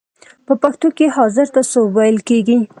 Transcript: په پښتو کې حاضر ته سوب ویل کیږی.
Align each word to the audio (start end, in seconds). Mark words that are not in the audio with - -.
په 0.45 0.53
پښتو 0.61 0.87
کې 0.97 1.05
حاضر 1.15 1.47
ته 1.55 1.61
سوب 1.71 1.89
ویل 1.97 2.17
کیږی. 2.29 2.57